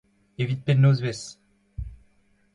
[0.41, 1.29] Evit pet nozvezh?